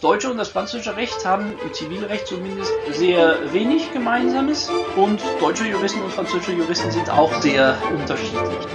[0.00, 5.66] Das deutsche und das französische Recht haben im Zivilrecht zumindest sehr wenig Gemeinsames und deutsche
[5.66, 8.66] Juristen und französische Juristen sind auch sehr unterschiedlich.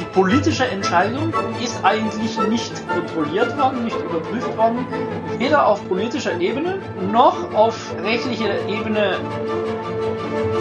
[0.00, 1.32] Die politische Entscheidung
[1.62, 4.84] ist eigentlich nicht kontrolliert worden, nicht überprüft worden,
[5.38, 6.80] weder auf politischer Ebene
[7.12, 9.18] noch auf rechtlicher Ebene.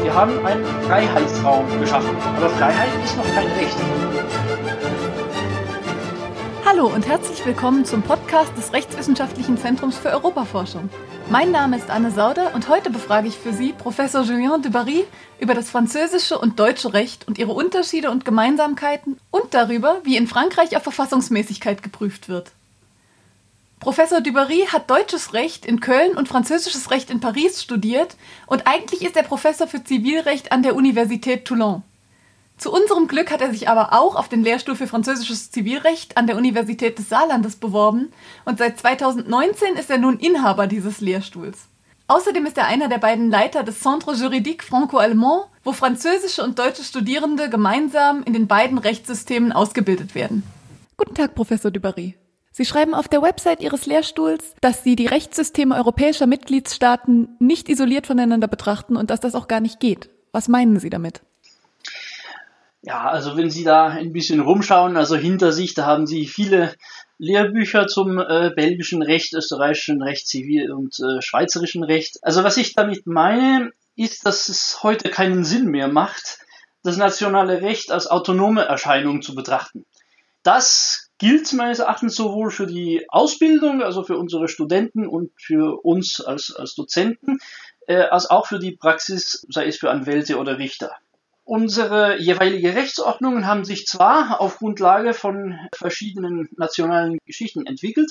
[0.04, 3.78] Wir haben einen Freiheitsraum geschaffen, aber Freiheit ist noch kein Recht.
[6.74, 10.90] Hallo und herzlich willkommen zum Podcast des Rechtswissenschaftlichen Zentrums für Europaforschung.
[11.30, 15.04] Mein Name ist Anne Sauder und heute befrage ich für Sie Professor Julien Dubarry
[15.38, 20.28] über das französische und deutsche Recht und ihre Unterschiede und Gemeinsamkeiten und darüber, wie in
[20.28, 22.54] Frankreich auf Verfassungsmäßigkeit geprüft wird.
[23.82, 28.16] Professor Dubarry hat deutsches Recht in Köln und französisches Recht in Paris studiert
[28.48, 31.84] und eigentlich ist er Professor für Zivilrecht an der Universität Toulon.
[32.62, 36.28] Zu unserem Glück hat er sich aber auch auf den Lehrstuhl für französisches Zivilrecht an
[36.28, 38.12] der Universität des Saarlandes beworben
[38.46, 41.58] und seit 2019 ist er nun Inhaber dieses Lehrstuhls.
[42.08, 46.84] Außerdem ist er einer der beiden Leiter des Centre Juridique Franco-Allemand, wo französische und deutsche
[46.84, 50.44] Studierende gemeinsam in den beiden Rechtssystemen ausgebildet werden.
[50.98, 52.16] Guten Tag, Professor Dubarry.
[52.52, 58.06] Sie schreiben auf der Website Ihres Lehrstuhls, dass Sie die Rechtssysteme europäischer Mitgliedstaaten nicht isoliert
[58.06, 60.12] voneinander betrachten und dass das auch gar nicht geht.
[60.32, 61.24] Was meinen Sie damit?
[62.84, 66.74] Ja, also wenn Sie da ein bisschen rumschauen, also hinter sich, da haben Sie viele
[67.20, 72.18] Lehrbücher zum äh, belgischen Recht, österreichischen Recht, Zivil- und äh, schweizerischen Recht.
[72.24, 76.40] Also was ich damit meine, ist, dass es heute keinen Sinn mehr macht,
[76.82, 79.86] das nationale Recht als autonome Erscheinung zu betrachten.
[80.42, 86.20] Das gilt meines Erachtens sowohl für die Ausbildung, also für unsere Studenten und für uns
[86.20, 87.38] als, als Dozenten,
[87.86, 90.96] äh, als auch für die Praxis, sei es für Anwälte oder Richter.
[91.52, 98.10] Unsere jeweilige Rechtsordnungen haben sich zwar auf Grundlage von verschiedenen nationalen Geschichten entwickelt,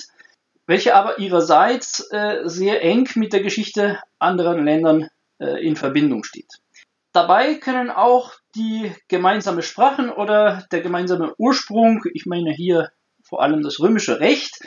[0.67, 5.07] welche aber ihrerseits äh, sehr eng mit der Geschichte anderer Ländern
[5.39, 6.59] äh, in Verbindung steht.
[7.13, 12.91] Dabei können auch die gemeinsame Sprachen oder der gemeinsame Ursprung, ich meine hier
[13.23, 14.59] vor allem das römische Recht,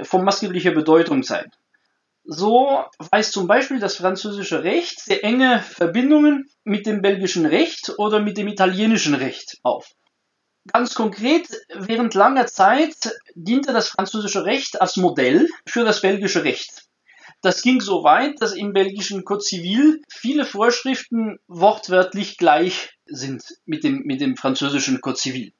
[0.00, 1.52] von maßgeblicher Bedeutung sein.
[2.24, 8.20] So weist zum Beispiel das französische Recht sehr enge Verbindungen mit dem belgischen Recht oder
[8.20, 9.90] mit dem italienischen Recht auf.
[10.72, 16.84] Ganz konkret, während langer Zeit diente das französische Recht als Modell für das belgische Recht.
[17.42, 23.84] Das ging so weit, dass im belgischen Code Civil viele Vorschriften wortwörtlich gleich sind mit
[23.84, 25.52] dem, mit dem französischen Code Civil.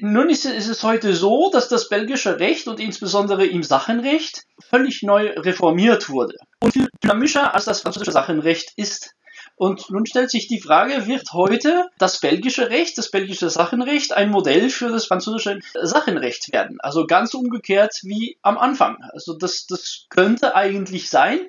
[0.00, 5.30] Nun ist, es heute so, dass das belgische Recht und insbesondere im Sachenrecht völlig neu
[5.36, 9.12] reformiert wurde und viel dynamischer als das französische Sachenrecht ist.
[9.58, 14.30] Und nun stellt sich die Frage, wird heute das belgische Recht, das belgische Sachenrecht ein
[14.30, 16.76] Modell für das französische Sachenrecht werden?
[16.80, 18.98] Also ganz umgekehrt wie am Anfang.
[19.12, 21.40] Also das, das könnte eigentlich sein,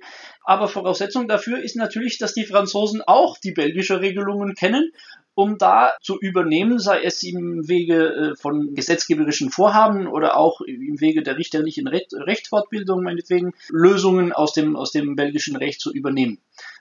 [0.46, 4.94] aber Voraussetzung dafür ist natürlich, dass die Franzosen auch die belgische Regelungen kennen
[5.38, 11.00] um da zu übernehmen, sei es im Wege äh, von gesetzgeberischen Vorhaben oder auch im
[11.00, 16.40] Wege der richterlichen Recht, Rechtsfortbildung, meinetwegen, Lösungen aus dem, aus dem belgischen Recht zu übernehmen.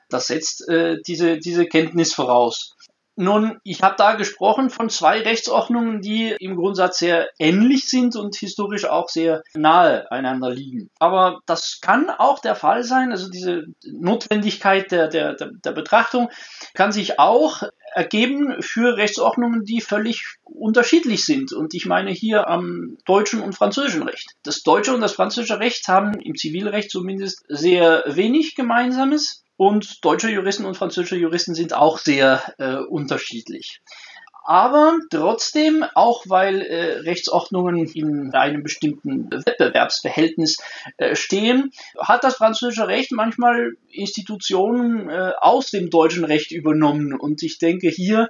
[0.08, 2.76] Das setzt äh, diese, diese Kenntnis voraus.
[3.18, 8.36] Nun, ich habe da gesprochen von zwei Rechtsordnungen, die im Grundsatz sehr ähnlich sind und
[8.36, 10.90] historisch auch sehr nahe einander liegen.
[10.98, 16.28] Aber das kann auch der Fall sein, also diese Notwendigkeit der, der, der Betrachtung
[16.74, 17.62] kann sich auch
[17.94, 21.54] ergeben für Rechtsordnungen, die völlig unterschiedlich sind.
[21.54, 24.32] Und ich meine hier am deutschen und französischen Recht.
[24.42, 29.45] Das deutsche und das französische Recht haben im Zivilrecht zumindest sehr wenig Gemeinsames.
[29.56, 33.80] Und deutsche Juristen und französische Juristen sind auch sehr äh, unterschiedlich.
[34.48, 40.58] Aber trotzdem, auch weil äh, Rechtsordnungen in einem bestimmten Wettbewerbsverhältnis
[40.98, 47.12] äh, stehen, hat das französische Recht manchmal Institutionen äh, aus dem deutschen Recht übernommen.
[47.12, 48.28] Und ich denke hier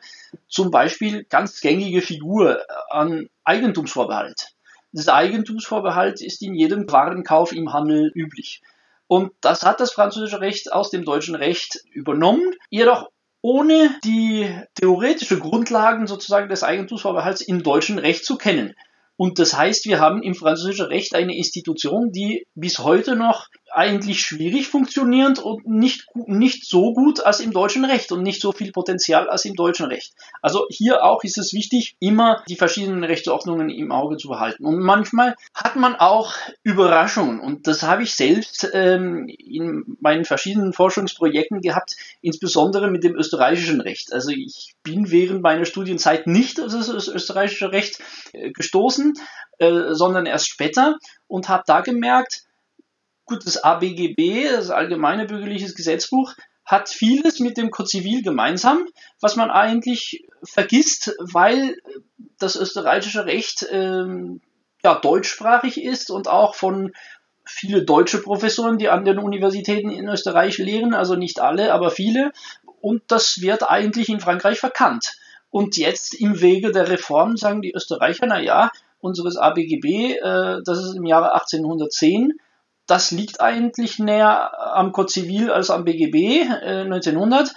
[0.49, 4.55] zum Beispiel ganz gängige Figur an Eigentumsvorbehalt.
[4.93, 8.63] Das Eigentumsvorbehalt ist in jedem Warenkauf im Handel üblich.
[9.09, 13.09] Und das hat das französische Recht aus dem deutschen Recht übernommen, jedoch
[13.41, 18.75] ohne die theoretische Grundlagen sozusagen des Eigentumsvorbehalts im deutschen Recht zu kennen.
[19.17, 23.47] Und das heißt, wir haben im französischen Recht eine Institution, die bis heute noch
[23.77, 28.53] eigentlich schwierig funktionierend und nicht, nicht so gut als im deutschen Recht und nicht so
[28.53, 30.15] viel Potenzial als im deutschen Recht.
[30.41, 34.65] Also hier auch ist es wichtig, immer die verschiedenen Rechtsordnungen im Auge zu behalten.
[34.65, 36.33] Und manchmal hat man auch
[36.63, 43.15] Überraschungen und das habe ich selbst ähm, in meinen verschiedenen Forschungsprojekten gehabt, insbesondere mit dem
[43.15, 44.13] österreichischen Recht.
[44.13, 47.99] Also ich bin während meiner Studienzeit nicht auf das österreichische Recht
[48.33, 49.15] äh, gestoßen,
[49.59, 50.97] äh, sondern erst später
[51.29, 52.46] und habe da gemerkt,
[53.27, 56.35] Gut, das ABGB, das Allgemeine Bürgerliches Gesetzbuch,
[56.65, 58.87] hat vieles mit dem Code Zivil gemeinsam,
[59.21, 61.77] was man eigentlich vergisst, weil
[62.39, 64.41] das österreichische Recht ähm,
[64.83, 66.93] ja, deutschsprachig ist und auch von
[67.45, 72.33] viele deutsche Professoren, die an den Universitäten in Österreich lehren, also nicht alle, aber viele.
[72.81, 75.17] Und das wird eigentlich in Frankreich verkannt.
[75.51, 78.71] Und jetzt im Wege der Reform sagen die Österreicher, na ja,
[79.01, 82.35] unseres ABGB, äh, das ist im Jahre 1810,
[82.87, 87.55] das liegt eigentlich näher am Code Zivil als am BGB äh, 1900.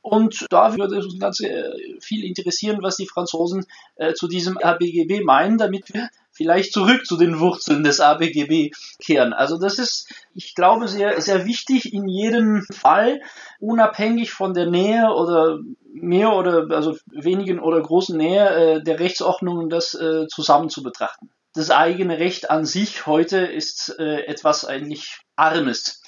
[0.00, 3.64] Und da würde uns ganz äh, viel interessieren, was die Franzosen
[3.96, 9.32] äh, zu diesem ABGB meinen, damit wir vielleicht zurück zu den Wurzeln des ABGB kehren.
[9.32, 13.22] Also das ist, ich glaube, sehr, sehr wichtig in jedem Fall,
[13.60, 15.60] unabhängig von der Nähe oder
[15.94, 21.30] mehr oder also wenigen oder großen Nähe äh, der Rechtsordnungen, das äh, zusammen zu betrachten.
[21.54, 26.02] Das eigene Recht an sich heute ist äh, etwas eigentlich Armes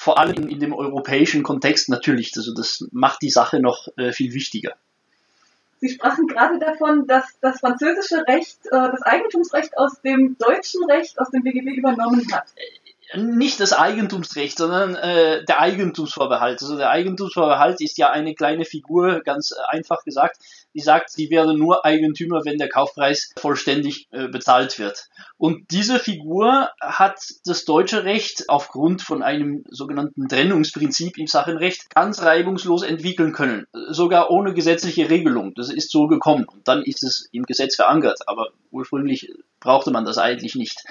[0.00, 2.32] vor allem in, in, dem europäischen Kontext natürlich.
[2.34, 4.72] Also das macht die Sache noch äh, viel wichtiger.
[5.80, 11.18] Sie sprachen gerade davon, dass das französische Recht äh, das Eigentumsrecht aus dem deutschen Recht,
[11.18, 12.46] aus dem BGB übernommen hat.
[13.16, 16.62] Nicht das Eigentumsrecht, sondern äh, der Eigentumsvorbehalt.
[16.62, 20.36] Also der Eigentumsvorbehalt ist ja eine kleine Figur, ganz einfach gesagt,
[20.74, 25.08] die sagt, sie werden nur Eigentümer, wenn der Kaufpreis vollständig äh, bezahlt wird.
[25.36, 32.22] Und diese Figur hat das deutsche Recht aufgrund von einem sogenannten Trennungsprinzip im Sachenrecht ganz
[32.22, 35.54] reibungslos entwickeln können, sogar ohne gesetzliche Regelung.
[35.54, 40.04] Das ist so gekommen und dann ist es im Gesetz verankert, aber ursprünglich brauchte man
[40.04, 40.84] das eigentlich nicht.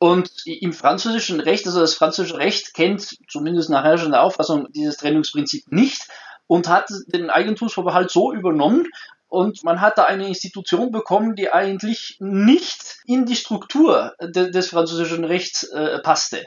[0.00, 5.70] Und im französischen Recht, also das französische Recht kennt zumindest nach herrschender Auffassung dieses Trennungsprinzip
[5.70, 6.08] nicht
[6.46, 8.88] und hat den Eigentumsvorbehalt so übernommen,
[9.28, 14.70] und man hat da eine Institution bekommen, die eigentlich nicht in die Struktur de des
[14.70, 16.46] französischen Rechts äh, passte.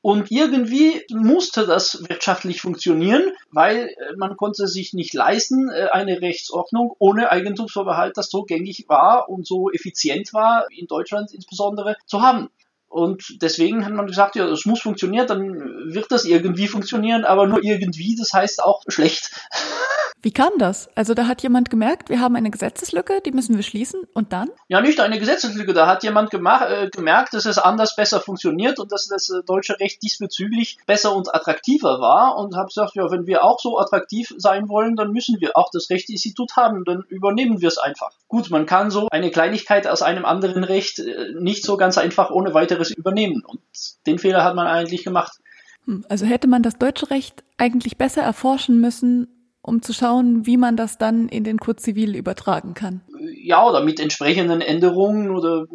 [0.00, 6.22] Und irgendwie musste das wirtschaftlich funktionieren, weil äh, man konnte sich nicht leisten, äh, eine
[6.22, 12.22] Rechtsordnung ohne Eigentumsvorbehalt, das so gängig war und so effizient war, in Deutschland insbesondere, zu
[12.22, 12.50] haben.
[12.90, 15.54] Und deswegen hat man gesagt, ja, es muss funktionieren, dann
[15.94, 19.30] wird das irgendwie funktionieren, aber nur irgendwie, das heißt auch schlecht.
[20.22, 20.90] Wie kam das?
[20.94, 24.50] Also da hat jemand gemerkt, wir haben eine Gesetzeslücke, die müssen wir schließen und dann?
[24.68, 28.78] Ja, nicht eine Gesetzeslücke, da hat jemand gemacht, äh, gemerkt, dass es anders besser funktioniert
[28.78, 33.10] und dass das äh, deutsche Recht diesbezüglich besser und attraktiver war und habe gesagt, ja,
[33.10, 37.04] wenn wir auch so attraktiv sein wollen, dann müssen wir auch das Rechtsinstitut haben, dann
[37.08, 38.10] übernehmen wir es einfach.
[38.28, 42.30] Gut, man kann so eine Kleinigkeit aus einem anderen Recht äh, nicht so ganz einfach
[42.30, 43.60] ohne weiteres übernehmen und
[44.06, 45.38] den Fehler hat man eigentlich gemacht.
[45.86, 50.56] Hm, also hätte man das deutsche Recht eigentlich besser erforschen müssen um zu schauen, wie
[50.56, 53.02] man das dann in den Code Zivil übertragen kann.
[53.42, 55.66] Ja, oder mit entsprechenden Änderungen oder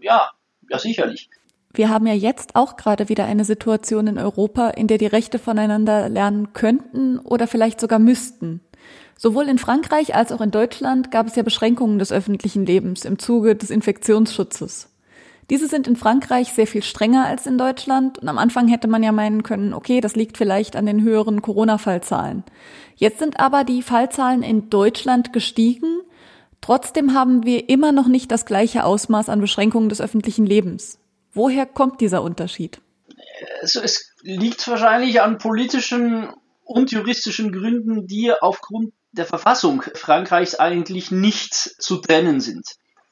[0.00, 0.30] ja,
[0.68, 1.28] ja sicherlich.
[1.72, 5.38] Wir haben ja jetzt auch gerade wieder eine Situation in Europa, in der die Rechte
[5.38, 8.60] voneinander lernen könnten oder vielleicht sogar müssten.
[9.16, 13.18] Sowohl in Frankreich als auch in Deutschland gab es ja Beschränkungen des öffentlichen Lebens im
[13.18, 14.89] Zuge des Infektionsschutzes.
[15.50, 19.02] Diese sind in Frankreich sehr viel strenger als in Deutschland und am Anfang hätte man
[19.02, 22.44] ja meinen können, okay, das liegt vielleicht an den höheren Corona-Fallzahlen.
[22.94, 26.02] Jetzt sind aber die Fallzahlen in Deutschland gestiegen.
[26.60, 31.00] Trotzdem haben wir immer noch nicht das gleiche Ausmaß an Beschränkungen des öffentlichen Lebens.
[31.32, 32.80] Woher kommt dieser Unterschied?
[33.60, 36.28] Also es liegt wahrscheinlich an politischen
[36.62, 42.64] und juristischen Gründen, die aufgrund der Verfassung Frankreichs eigentlich nicht zu trennen sind.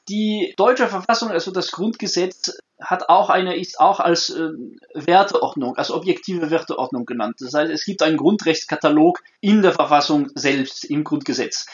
[0.09, 4.49] Die deutsche Verfassung, also das Grundgesetz, hat auch eine, ist auch als äh,
[4.95, 7.35] Werteordnung, als objektive Werteordnung genannt.
[7.39, 11.67] Das heißt, es gibt einen Grundrechtskatalog in der Verfassung selbst, im Grundgesetz.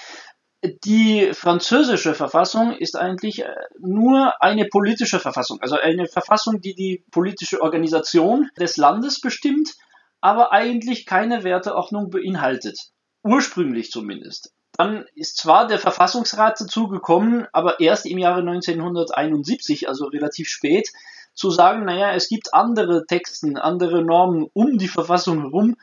[0.84, 7.06] Die französische Verfassung ist eigentlich äh, nur eine politische Verfassung, also eine Verfassung, die die
[7.12, 9.75] politische Organisation des Landes bestimmt,
[10.22, 12.80] aber eigentlich keine Werteordnung beinhaltet.
[13.24, 14.54] Ursprünglich zumindest.
[14.77, 20.89] Dann ist zwar der Verfassungsrat dazu gekommen, aber erst im Jahre 1971, also relativ spät,
[21.34, 25.75] zu sagen, naja, es gibt andere Texten, andere Normen um die Verfassung herum,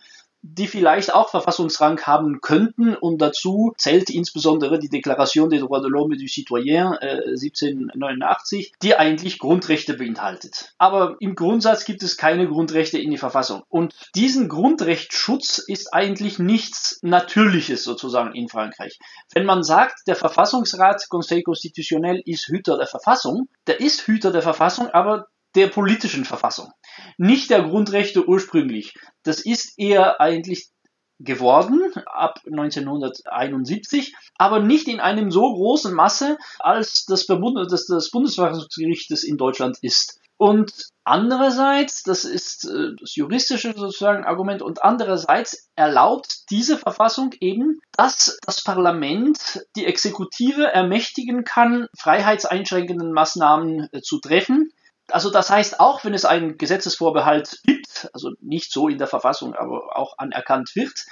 [0.42, 2.94] die vielleicht auch Verfassungsrang haben könnten.
[2.96, 8.72] Und dazu zählt insbesondere die Deklaration des droits de l'homme et du citoyen äh, 1789,
[8.82, 10.74] die eigentlich Grundrechte beinhaltet.
[10.78, 13.62] Aber im Grundsatz gibt es keine Grundrechte in die Verfassung.
[13.68, 18.98] Und diesen Grundrechtsschutz ist eigentlich nichts Natürliches sozusagen in Frankreich.
[19.32, 24.42] Wenn man sagt, der Verfassungsrat Conseil Constitutionnel ist Hüter der Verfassung, der ist Hüter der
[24.42, 26.70] Verfassung, aber der politischen Verfassung,
[27.18, 28.94] nicht der Grundrechte ursprünglich.
[29.22, 30.70] Das ist eher eigentlich
[31.18, 39.10] geworden ab 1971, aber nicht in einem so großen Masse, als das, das, das Bundesverfassungsgericht
[39.10, 40.18] es in Deutschland ist.
[40.42, 40.72] Und
[41.04, 48.38] andererseits, das ist äh, das juristische sozusagen Argument, und andererseits erlaubt diese Verfassung eben, dass
[48.44, 54.72] das Parlament die Exekutive ermächtigen kann, freiheitseinschränkenden Maßnahmen äh, zu treffen.
[55.12, 59.54] Also das heißt, auch wenn es einen Gesetzesvorbehalt gibt, also nicht so in der Verfassung,
[59.54, 61.04] aber auch anerkannt wird,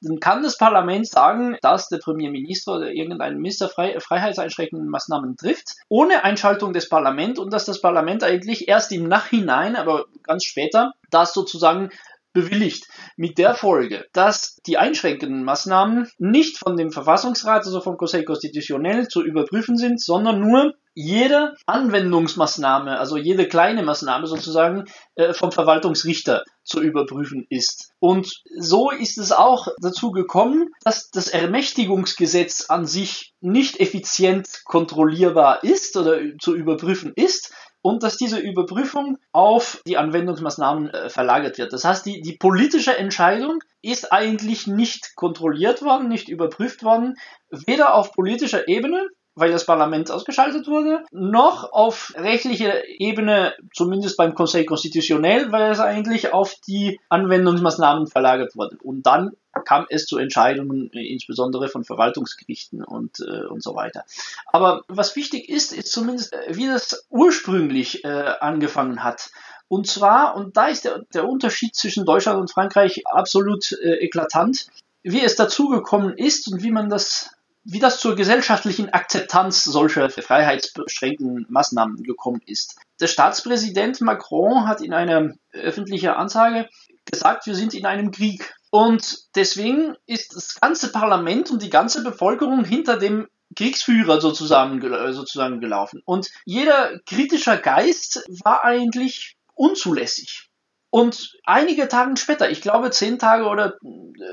[0.00, 5.74] dann kann das Parlament sagen, dass der Premierminister oder irgendein Minister frei, freiheitseinschränkende Maßnahmen trifft,
[5.88, 10.92] ohne Einschaltung des Parlaments und dass das Parlament eigentlich erst im Nachhinein, aber ganz später,
[11.10, 11.90] das sozusagen
[12.32, 12.86] bewilligt.
[13.16, 19.08] Mit der Folge, dass die einschränkenden Maßnahmen nicht von dem Verfassungsrat, also vom Conseil Constitutionnel
[19.08, 26.42] zu überprüfen sind, sondern nur jede Anwendungsmaßnahme, also jede kleine Maßnahme sozusagen äh, vom Verwaltungsrichter
[26.64, 27.92] zu überprüfen ist.
[28.00, 35.62] Und so ist es auch dazu gekommen, dass das Ermächtigungsgesetz an sich nicht effizient kontrollierbar
[35.62, 41.72] ist oder zu überprüfen ist, und dass diese Überprüfung auf die Anwendungsmaßnahmen äh, verlagert wird.
[41.72, 47.14] Das heißt, die, die politische Entscheidung ist eigentlich nicht kontrolliert worden, nicht überprüft worden,
[47.50, 49.06] weder auf politischer Ebene
[49.38, 55.80] weil das Parlament ausgeschaltet wurde, noch auf rechtlicher Ebene, zumindest beim Conseil Constitutionnel, weil es
[55.80, 58.76] eigentlich auf die Anwendungsmaßnahmen verlagert wurde.
[58.82, 59.32] Und dann
[59.64, 64.04] kam es zu Entscheidungen, insbesondere von Verwaltungsgerichten und, äh, und so weiter.
[64.46, 69.30] Aber was wichtig ist, ist zumindest, äh, wie das ursprünglich äh, angefangen hat.
[69.68, 74.66] Und zwar, und da ist der, der Unterschied zwischen Deutschland und Frankreich absolut äh, eklatant,
[75.02, 77.30] wie es dazu gekommen ist und wie man das
[77.64, 82.76] wie das zur gesellschaftlichen Akzeptanz solcher freiheitsbeschränkenden Maßnahmen gekommen ist.
[83.00, 86.68] Der Staatspräsident Macron hat in einer öffentlichen Ansage
[87.04, 88.54] gesagt, wir sind in einem Krieg.
[88.70, 94.80] Und deswegen ist das ganze Parlament und die ganze Bevölkerung hinter dem Kriegsführer sozusagen,
[95.12, 96.02] sozusagen gelaufen.
[96.04, 100.48] Und jeder kritischer Geist war eigentlich unzulässig.
[100.90, 103.74] Und einige Tage später, ich glaube zehn Tage oder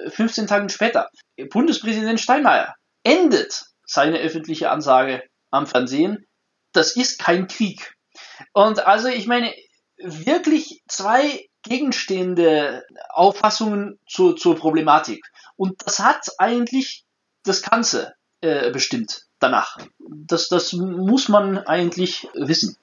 [0.10, 1.10] 15 Tage später,
[1.50, 6.28] Bundespräsident Steinmeier endet seine öffentliche Ansage am Fernsehen,
[6.74, 7.96] das ist kein Krieg.
[8.52, 9.54] Und also ich meine,
[9.98, 15.26] wirklich zwei gegenstehende Auffassungen zur, zur Problematik.
[15.56, 17.06] Und das hat eigentlich
[17.44, 19.78] das Ganze äh, bestimmt danach.
[20.00, 22.78] Das, das muss man eigentlich wissen.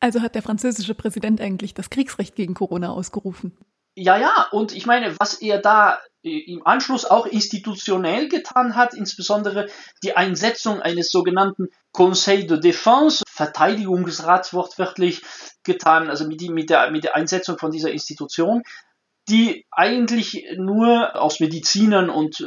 [0.00, 3.56] Also hat der französische Präsident eigentlich das Kriegsrecht gegen Corona ausgerufen.
[3.94, 9.68] Ja, ja, und ich meine, was er da im Anschluss auch institutionell getan hat, insbesondere
[10.02, 15.22] die Einsetzung eines sogenannten Conseil de Défense, Verteidigungsrat wortwörtlich
[15.64, 18.62] getan, also mit, die, mit, der, mit der Einsetzung von dieser Institution,
[19.28, 22.44] die eigentlich nur aus Medizinern und äh,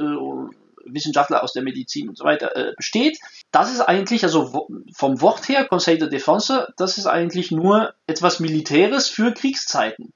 [0.85, 3.17] Wissenschaftler aus der Medizin und so weiter äh, besteht.
[3.51, 8.39] Das ist eigentlich, also vom Wort her, Conseil de Défense, das ist eigentlich nur etwas
[8.39, 10.13] Militäres für Kriegszeiten.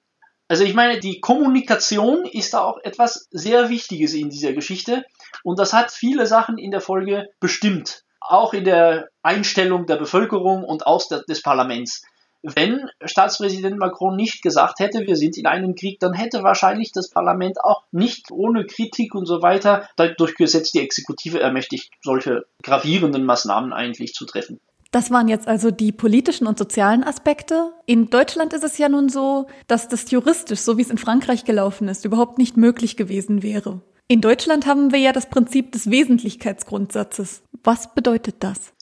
[0.48, 5.06] Also ich meine, die Kommunikation ist da auch etwas sehr Wichtiges in dieser Geschichte
[5.44, 10.64] und das hat viele Sachen in der Folge bestimmt, auch in der Einstellung der Bevölkerung
[10.64, 12.04] und aus der, des Parlaments.
[12.44, 17.10] Wenn Staatspräsident Macron nicht gesagt hätte, wir sind in einem Krieg, dann hätte wahrscheinlich das
[17.10, 23.74] Parlament auch nicht ohne Kritik und so weiter durchgesetzt, die Exekutive ermächtigt, solche gravierenden Maßnahmen
[23.74, 24.62] eigentlich zu treffen.
[24.92, 27.74] Das waren jetzt also die politischen und sozialen Aspekte.
[27.86, 31.46] In Deutschland ist es ja nun so, dass das juristisch, so wie es in Frankreich
[31.46, 33.82] gelaufen ist, überhaupt nicht möglich gewesen wäre.
[34.08, 37.42] In Deutschland haben wir ja das Prinzip des Wesentlichkeitsgrundsatzes.
[37.64, 38.74] Was bedeutet das?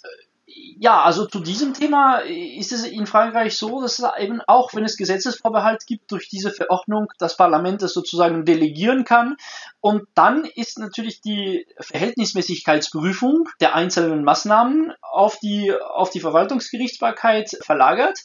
[0.77, 4.97] Ja, also zu diesem Thema ist es in Frankreich so, dass eben auch, wenn es
[4.97, 9.37] Gesetzesvorbehalt gibt, durch diese Verordnung das Parlament es sozusagen delegieren kann.
[9.79, 18.19] Und dann ist natürlich die Verhältnismäßigkeitsprüfung der einzelnen Maßnahmen auf die, auf die Verwaltungsgerichtsbarkeit verlagert.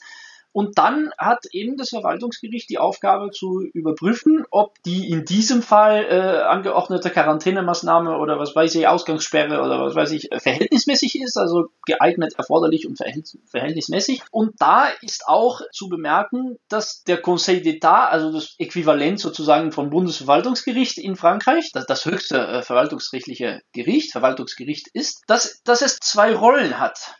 [0.52, 6.04] Und dann hat eben das Verwaltungsgericht die Aufgabe zu überprüfen, ob die in diesem Fall
[6.08, 11.68] äh, angeordnete Quarantänemaßnahme oder was weiß ich, Ausgangssperre oder was weiß ich, verhältnismäßig ist, also
[11.86, 14.22] geeignet, erforderlich und verhältnismäßig.
[14.30, 19.90] Und da ist auch zu bemerken, dass der Conseil d'État, also das Äquivalent sozusagen vom
[19.90, 26.34] Bundesverwaltungsgericht in Frankreich, das, das höchste äh, verwaltungsrechtliche Gericht, Verwaltungsgericht ist, dass, dass es zwei
[26.34, 27.14] Rollen hat.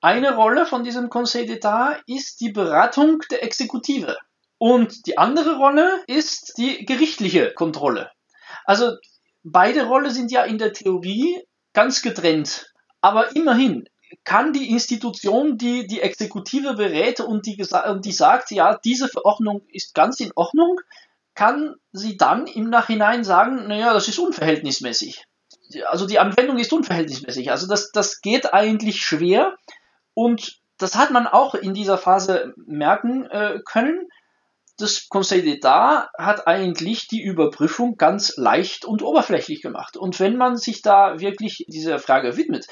[0.00, 4.16] Eine Rolle von diesem Conseil d'État ist die Beratung der Exekutive.
[4.58, 8.10] Und die andere Rolle ist die gerichtliche Kontrolle.
[8.64, 8.96] Also
[9.42, 12.72] beide Rollen sind ja in der Theorie ganz getrennt.
[13.00, 13.88] Aber immerhin
[14.24, 19.62] kann die Institution, die die Exekutive berät und die, und die sagt, ja, diese Verordnung
[19.68, 20.80] ist ganz in Ordnung,
[21.34, 25.24] kann sie dann im Nachhinein sagen, naja, das ist unverhältnismäßig.
[25.86, 27.50] Also die Anwendung ist unverhältnismäßig.
[27.50, 29.56] Also das, das geht eigentlich schwer.
[30.18, 34.08] Und das hat man auch in dieser Phase merken äh, können.
[34.76, 39.96] Das Conseil d'État hat eigentlich die Überprüfung ganz leicht und oberflächlich gemacht.
[39.96, 42.66] Und wenn man sich da wirklich dieser Frage widmet,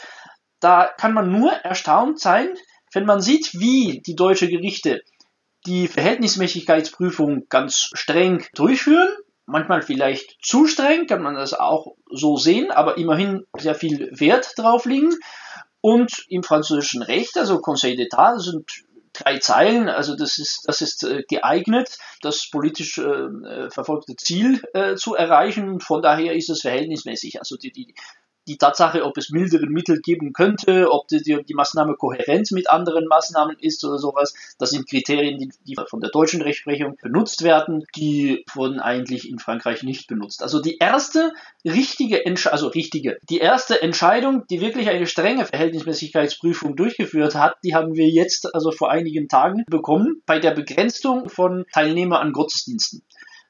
[0.59, 2.49] da kann man nur erstaunt sein,
[2.93, 5.03] wenn man sieht, wie die deutsche Gerichte
[5.67, 9.15] die Verhältnismäßigkeitsprüfung ganz streng durchführen.
[9.47, 14.55] Manchmal vielleicht zu streng, kann man das auch so sehen, aber immerhin sehr viel Wert
[14.57, 15.15] drauf liegen.
[15.87, 18.69] Und im französischen Recht, also Conseil d'État, sind
[19.13, 24.97] drei Zeilen, also das ist, das ist äh, geeignet, das politisch äh, verfolgte Ziel äh,
[24.97, 25.79] zu erreichen.
[25.79, 27.39] Von daher ist es verhältnismäßig.
[27.39, 27.95] Also die, die,
[28.47, 33.07] die Tatsache, ob es mildere Mittel geben könnte, ob die, die, Maßnahme kohärent mit anderen
[33.07, 37.85] Maßnahmen ist oder sowas, das sind Kriterien, die, die von der deutschen Rechtsprechung benutzt werden,
[37.97, 40.43] die wurden eigentlich in Frankreich nicht benutzt.
[40.43, 41.33] Also die erste
[41.65, 47.75] richtige, Entsch also richtige, die erste Entscheidung, die wirklich eine strenge Verhältnismäßigkeitsprüfung durchgeführt hat, die
[47.75, 53.03] haben wir jetzt also vor einigen Tagen bekommen bei der Begrenzung von Teilnehmern an Gottesdiensten.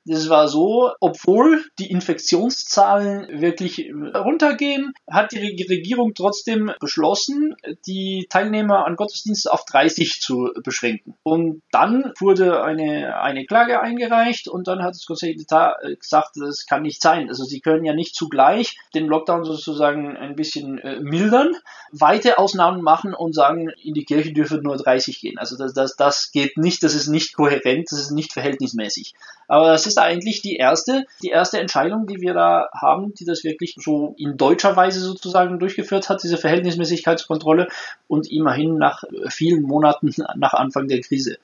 [0.06, 8.86] Das war so, obwohl die Infektionszahlen wirklich runtergehen, hat die Regierung trotzdem beschlossen, die Teilnehmer
[8.86, 11.14] an Gottesdiensten auf 30 zu beschränken.
[11.24, 16.36] Und dann wurde eine, eine Klage eingereicht und dann hat das Conseil d'État äh, gesagt,
[16.36, 17.28] das kann nicht sein.
[17.28, 21.52] Also sie können ja nicht zugleich den Lockdown sozusagen ein bisschen äh, mildern,
[21.90, 25.38] weite Ausnahmen machen und sagen, in die Kirche dürfen nur 30 gehen.
[25.38, 29.14] Also das, das, das geht nicht, das ist nicht kohärent, das ist nicht verhältnismäßig.
[29.48, 33.24] Aber das ist ist eigentlich die erste, die erste Entscheidung, die wir da haben, die
[33.24, 37.68] das wirklich so in deutscher Weise sozusagen durchgeführt hat, diese Verhältnismäßigkeitskontrolle
[38.06, 41.38] und immerhin nach vielen Monaten nach Anfang der Krise.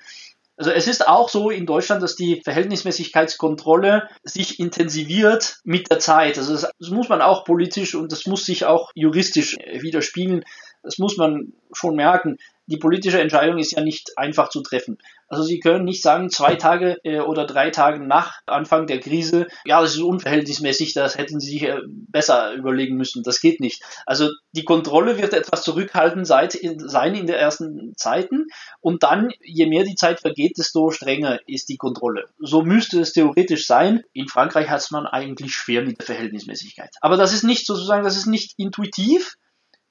[0.59, 6.37] Also es ist auch so in Deutschland, dass die Verhältnismäßigkeitskontrolle sich intensiviert mit der Zeit.
[6.37, 10.45] Also das, das muss man auch politisch und das muss sich auch juristisch widerspiegeln.
[10.83, 14.99] Das muss man schon merken die politische Entscheidung ist ja nicht einfach zu treffen.
[15.33, 19.47] Also Sie können nicht sagen, zwei Tage äh, oder drei Tage nach Anfang der Krise,
[19.65, 23.23] ja, das ist unverhältnismäßig, das hätten Sie sich äh, besser überlegen müssen.
[23.23, 23.83] Das geht nicht.
[24.05, 28.49] Also die Kontrolle wird etwas zurückhaltend sein in der ersten Zeiten
[28.81, 32.27] und dann, je mehr die Zeit vergeht, desto strenger ist die Kontrolle.
[32.39, 34.03] So müsste es theoretisch sein.
[34.13, 36.91] In Frankreich hat man eigentlich schwer mit der Verhältnismäßigkeit.
[37.01, 39.39] Aber das ist nicht sozusagen, das ist nicht intuitiv,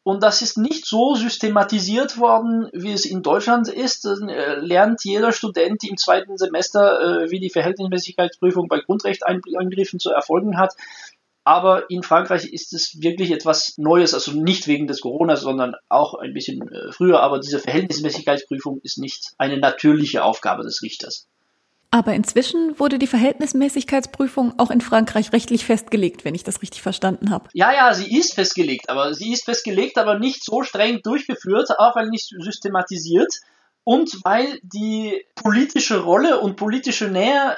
[0.04, 4.04] und das ist nicht so systematisiert worden, wie es in Deutschland ist.
[4.06, 10.10] Dann äh, lernt jeder Student im zweiten Semester, äh, wie die Verhältnismäßigkeitsprüfung bei Grundrechteingriffen zu
[10.10, 10.74] erfolgen hat.
[11.44, 16.16] Aber in Frankreich ist es wirklich etwas Neues, also nicht wegen des Corona, sondern auch
[16.16, 17.22] ein bisschen äh, früher.
[17.22, 21.28] Aber diese Verhältnismäßigkeitsprüfung ist nicht eine natürliche Aufgabe des Richters.
[21.94, 27.32] Aber inzwischen wurde die Verhältnismäßigkeitsprüfung auch in Frankreich rechtlich festgelegt, wenn ich das richtig verstanden
[27.32, 27.50] habe.
[27.54, 31.98] Ja, ja, sie ist festgelegt, aber sie ist festgelegt, aber nicht so streng durchgeführt, auch
[31.98, 33.42] weil nicht systematisiert
[33.84, 37.58] und weil die politische Rolle und politische Nähe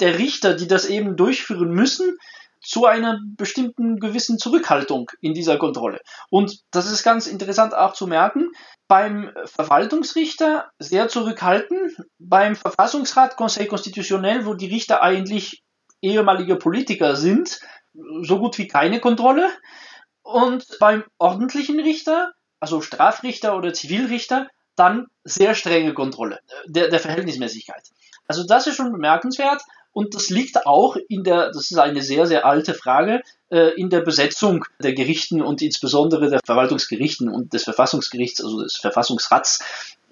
[0.00, 2.18] der Richter, die das eben durchführen müssen,
[2.60, 6.00] zu einer bestimmten gewissen Zurückhaltung in dieser Kontrolle.
[6.28, 8.50] Und das ist ganz interessant auch zu merken,
[8.88, 15.62] beim Verwaltungsrichter sehr zurückhaltend, beim Verfassungsrat Conseil Constitutionnel, wo die Richter eigentlich
[16.02, 17.60] ehemalige Politiker sind,
[18.22, 19.48] so gut wie keine Kontrolle.
[20.22, 27.82] Und beim ordentlichen Richter, also Strafrichter oder Zivilrichter, dann sehr strenge Kontrolle der, der Verhältnismäßigkeit.
[28.26, 29.62] Also das ist schon bemerkenswert.
[29.92, 33.90] Und das liegt auch in der, das ist eine sehr, sehr alte Frage, äh, in
[33.90, 39.60] der Besetzung der Gerichten und insbesondere der Verwaltungsgerichten und des Verfassungsgerichts, also des Verfassungsrats,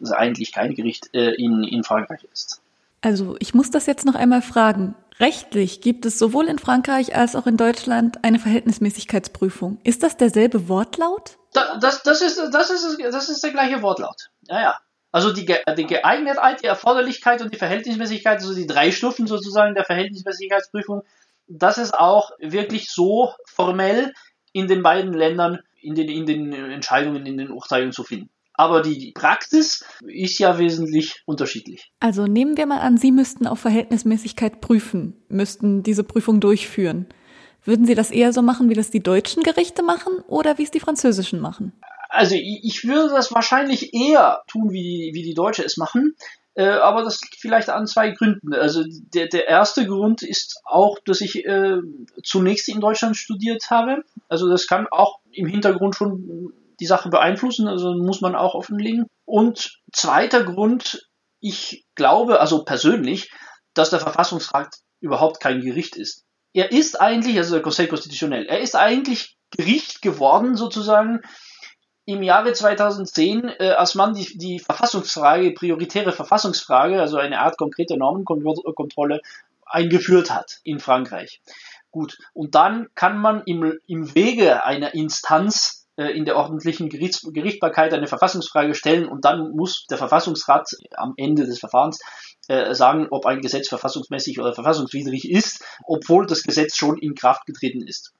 [0.00, 2.60] das eigentlich kein Gericht äh, in, in Frankreich ist.
[3.00, 4.96] Also ich muss das jetzt noch einmal fragen.
[5.20, 9.78] Rechtlich gibt es sowohl in Frankreich als auch in Deutschland eine Verhältnismäßigkeitsprüfung.
[9.84, 11.38] Ist das derselbe Wortlaut?
[11.52, 14.30] Da, das, das, ist, das, ist, das ist der gleiche Wortlaut.
[14.48, 14.80] Ja, ja.
[15.10, 19.84] Also die, die Geeignetheit, die Erforderlichkeit und die Verhältnismäßigkeit, also die drei Stufen sozusagen der
[19.84, 21.02] Verhältnismäßigkeitsprüfung,
[21.46, 24.12] das ist auch wirklich so formell
[24.52, 28.30] in den beiden Ländern in den, in den Entscheidungen, in den Urteilen zu finden.
[28.52, 31.92] Aber die Praxis ist ja wesentlich unterschiedlich.
[32.00, 37.06] Also nehmen wir mal an, Sie müssten auf Verhältnismäßigkeit prüfen, müssten diese Prüfung durchführen.
[37.64, 40.72] Würden Sie das eher so machen, wie das die deutschen Gerichte machen oder wie es
[40.72, 41.72] die französischen machen?
[42.18, 46.16] Also ich würde das wahrscheinlich eher tun, wie die, wie die Deutsche es machen.
[46.54, 48.52] Äh, aber das liegt vielleicht an zwei Gründen.
[48.54, 48.82] Also
[49.14, 51.76] der, der erste Grund ist auch, dass ich äh,
[52.24, 54.02] zunächst in Deutschland studiert habe.
[54.28, 59.06] Also das kann auch im Hintergrund schon die Sache beeinflussen, also muss man auch offenlegen.
[59.24, 63.30] Und zweiter Grund, ich glaube, also persönlich,
[63.74, 66.24] dass der Verfassungsrat überhaupt kein Gericht ist.
[66.52, 71.20] Er ist eigentlich, also der Conseil Constitutionnel, er ist eigentlich Gericht geworden sozusagen
[72.08, 77.98] im Jahre 2010, äh, als man die, die Verfassungsfrage, prioritäre Verfassungsfrage, also eine Art konkrete
[77.98, 79.20] Normenkontrolle
[79.66, 81.42] eingeführt hat in Frankreich.
[81.90, 87.28] Gut, und dann kann man im, im Wege einer Instanz äh, in der ordentlichen Gerichts
[87.30, 90.66] Gerichtbarkeit eine Verfassungsfrage stellen und dann muss der Verfassungsrat
[90.96, 92.00] am Ende des Verfahrens
[92.48, 97.44] äh, sagen, ob ein Gesetz verfassungsmäßig oder verfassungswidrig ist, obwohl das Gesetz schon in Kraft
[97.44, 98.14] getreten ist.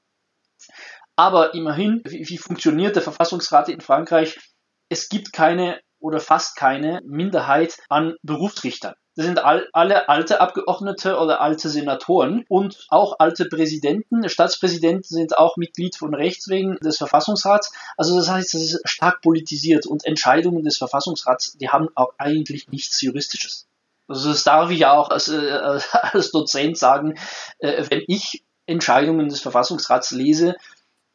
[1.19, 4.39] Aber immerhin, wie, wie funktioniert der Verfassungsrat in Frankreich?
[4.87, 8.93] Es gibt keine oder fast keine Minderheit an Berufsrichtern.
[9.17, 14.29] Das sind all, alle alte Abgeordnete oder alte Senatoren und auch alte Präsidenten.
[14.29, 17.73] Staatspräsidenten sind auch Mitglied von Rechts wegen des Verfassungsrats.
[17.97, 22.69] Also das heißt, das ist stark politisiert und Entscheidungen des Verfassungsrats, die haben auch eigentlich
[22.69, 23.67] nichts Juristisches.
[24.07, 27.19] Also das darf ich auch als, äh, als Dozent sagen,
[27.57, 30.55] äh, wenn ich Entscheidungen des Verfassungsrats lese,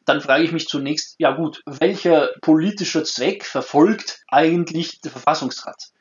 [0.05, 5.91] dann frage ich mich zunächst, ja gut, welcher politische Zweck verfolgt eigentlich der Verfassungsrat?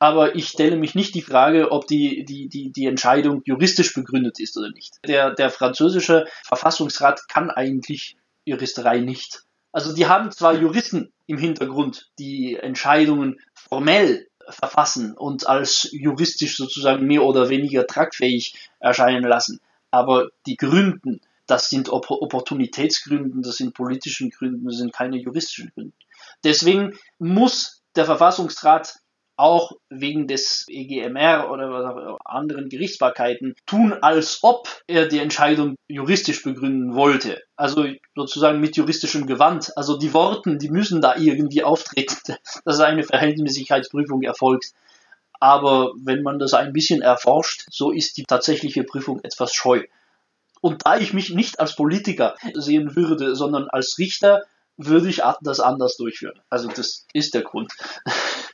[0.00, 4.40] aber ich stelle mich nicht die Frage, ob die, die, die, die Entscheidung juristisch begründet
[4.40, 4.94] ist oder nicht.
[5.06, 9.44] Der, der französische Verfassungsrat kann eigentlich Juristerei nicht.
[9.72, 17.06] Also die haben zwar Juristen im Hintergrund, die Entscheidungen formell verfassen und als juristisch sozusagen
[17.06, 21.20] mehr oder weniger tragfähig erscheinen lassen, aber die Gründen,
[21.50, 25.92] das sind Opportunitätsgründen, das sind politischen Gründen, das sind keine juristischen Gründe.
[26.44, 29.00] Deswegen muss der Verfassungsrat
[29.36, 36.94] auch wegen des EGMR oder anderen Gerichtsbarkeiten tun, als ob er die Entscheidung juristisch begründen
[36.94, 37.40] wollte.
[37.56, 39.76] Also sozusagen mit juristischem Gewand.
[39.78, 42.36] Also die Worten, die müssen da irgendwie auftreten,
[42.66, 44.72] dass eine Verhältnismäßigkeitsprüfung erfolgt.
[45.40, 49.84] Aber wenn man das ein bisschen erforscht, so ist die tatsächliche Prüfung etwas scheu.
[50.60, 54.42] Und da ich mich nicht als Politiker sehen würde, sondern als Richter,
[54.76, 56.40] würde ich das anders durchführen.
[56.48, 57.72] Also das ist der Grund.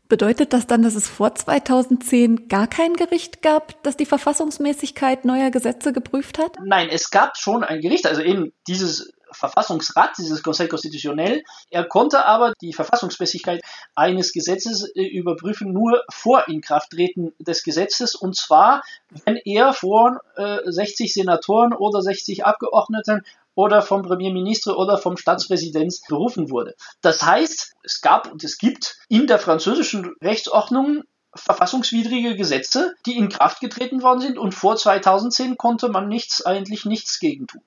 [0.09, 5.51] Bedeutet das dann, dass es vor 2010 gar kein Gericht gab, das die Verfassungsmäßigkeit neuer
[5.51, 6.59] Gesetze geprüft hat?
[6.65, 11.43] Nein, es gab schon ein Gericht, also eben dieses Verfassungsrat, dieses Conseil Constitutionnel.
[11.71, 13.61] Er konnte aber die Verfassungsmäßigkeit
[13.95, 18.83] eines Gesetzes äh, überprüfen nur vor Inkrafttreten des Gesetzes und zwar,
[19.25, 23.23] wenn er vor äh, 60 Senatoren oder 60 Abgeordneten
[23.55, 26.75] oder vom Premierminister oder vom Staatspräsident berufen wurde.
[27.01, 31.03] Das heißt, es gab und es gibt in der französischen Rechtsordnung
[31.35, 36.85] verfassungswidrige Gesetze, die in Kraft getreten worden sind und vor 2010 konnte man nichts, eigentlich
[36.85, 37.63] nichts gegen tun.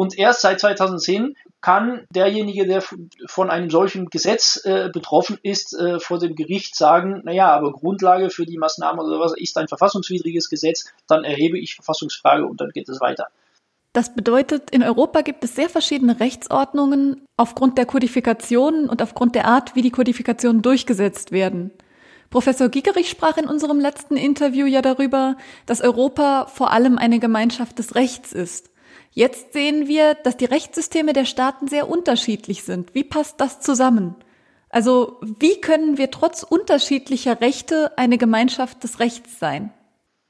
[0.00, 2.82] Und erst seit 2010 kann derjenige, der
[3.26, 8.30] von einem solchen Gesetz äh, betroffen ist, äh, vor dem Gericht sagen, naja, aber Grundlage
[8.30, 12.70] für die Maßnahme oder was ist ein verfassungswidriges Gesetz, dann erhebe ich Verfassungsfrage und dann
[12.70, 13.26] geht es weiter.
[13.92, 19.44] Das bedeutet, in Europa gibt es sehr verschiedene Rechtsordnungen aufgrund der Kodifikationen und aufgrund der
[19.44, 21.72] Art, wie die Kodifikationen durchgesetzt werden.
[22.30, 25.36] Professor Gigerich sprach in unserem letzten Interview ja darüber,
[25.66, 28.70] dass Europa vor allem eine Gemeinschaft des Rechts ist.
[29.12, 32.94] Jetzt sehen wir, dass die Rechtssysteme der Staaten sehr unterschiedlich sind.
[32.94, 34.14] Wie passt das zusammen?
[34.68, 39.72] Also wie können wir trotz unterschiedlicher Rechte eine Gemeinschaft des Rechts sein?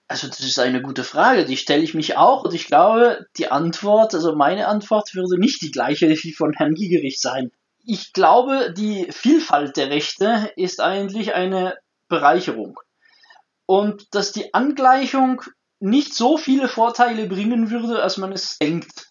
[0.09, 3.51] Also das ist eine gute Frage, die stelle ich mich auch und ich glaube, die
[3.51, 7.53] Antwort, also meine Antwort würde nicht die gleiche wie von Herrn Gigerich sein.
[7.85, 11.77] Ich glaube, die Vielfalt der Rechte ist eigentlich eine
[12.09, 12.81] Bereicherung.
[13.67, 15.43] Und dass die Angleichung
[15.81, 19.09] nicht so viele Vorteile bringen würde, als man es denkt.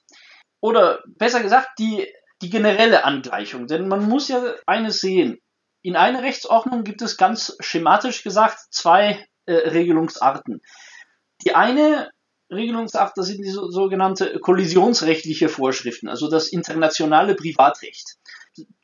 [0.62, 2.08] Oder besser gesagt, die,
[2.42, 3.68] die generelle Angleichung.
[3.68, 5.40] Denn man muss ja eines sehen.
[5.82, 10.62] In einer Rechtsordnung gibt es ganz schematisch gesagt zwei äh, Regelungsarten.
[11.44, 12.12] Die eine
[12.52, 18.18] Regelungsart, das sind die so, sogenannte kollisionsrechtliche Vorschriften, also das internationale Privatrecht.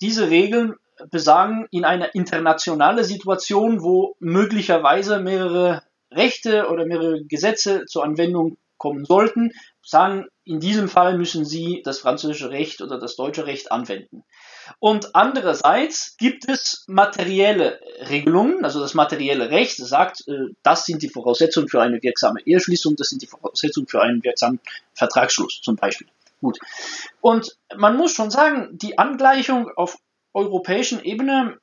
[0.01, 0.75] Diese Regeln
[1.11, 9.05] besagen in einer internationalen Situation, wo möglicherweise mehrere Rechte oder mehrere Gesetze zur Anwendung kommen
[9.05, 14.23] sollten, sagen, in diesem Fall müssen Sie das französische Recht oder das deutsche Recht anwenden.
[14.79, 21.09] Und andererseits gibt es materielle Regelungen, also das materielle Recht sagt, äh, das sind die
[21.09, 24.59] Voraussetzungen für eine wirksame Eheschließung, das sind die Voraussetzungen für einen wirksamen
[24.93, 26.07] Vertragsschluss zum Beispiel.
[26.41, 26.59] Gut.
[27.21, 29.97] Und man muss schon sagen, die Angleichung auf
[30.33, 31.57] europäischen Ebene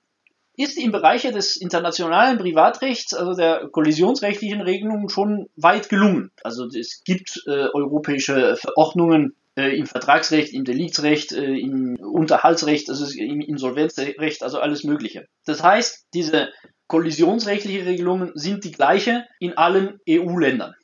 [0.57, 6.31] ist im Bereich des internationalen Privatrechts, also der kollisionsrechtlichen Regelungen, schon weit gelungen.
[6.45, 13.07] Also es gibt äh, europäische Verordnungen äh, im Vertragsrecht, im Deliktsrecht, äh, im Unterhaltsrecht, also
[13.19, 15.27] im Insolvenzrecht, also alles Mögliche.
[15.47, 16.51] Das heißt, diese
[16.87, 20.75] kollisionsrechtlichen Regelungen sind die gleiche in allen EU-Ländern.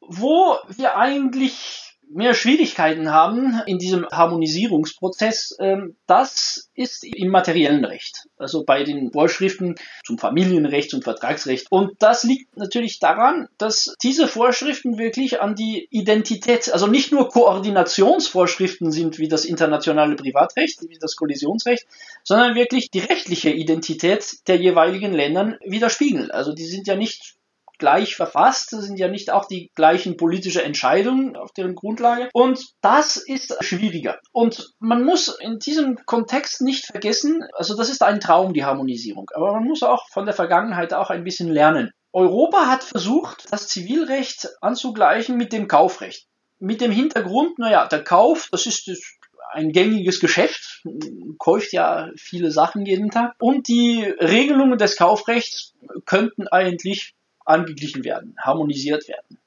[0.00, 8.28] Wo wir eigentlich mehr Schwierigkeiten haben in diesem Harmonisierungsprozess, ähm, das ist im materiellen Recht,
[8.36, 11.66] also bei den Vorschriften zum Familienrecht, zum Vertragsrecht.
[11.70, 17.28] Und das liegt natürlich daran, dass diese Vorschriften wirklich an die Identität, also nicht nur
[17.28, 21.86] Koordinationsvorschriften sind wie das internationale Privatrecht, wie das Kollisionsrecht,
[22.22, 26.30] sondern wirklich die rechtliche Identität der jeweiligen Ländern widerspiegeln.
[26.30, 27.36] Also die sind ja nicht
[27.78, 28.72] gleich verfasst.
[28.72, 32.28] Das sind ja nicht auch die gleichen politische Entscheidungen auf deren Grundlage.
[32.32, 34.18] Und das ist schwieriger.
[34.32, 39.30] Und man muss in diesem Kontext nicht vergessen, also das ist ein Traum, die Harmonisierung.
[39.34, 41.92] Aber man muss auch von der Vergangenheit auch ein bisschen lernen.
[42.12, 46.26] Europa hat versucht, das Zivilrecht anzugleichen mit dem Kaufrecht.
[46.60, 48.88] Mit dem Hintergrund, naja, der Kauf, das ist
[49.52, 50.82] ein gängiges Geschäft,
[51.38, 53.34] kauft ja viele Sachen jeden Tag.
[53.38, 55.74] Und die Regelungen des Kaufrechts
[56.06, 59.38] könnten eigentlich angeglichen werden, harmonisiert werden.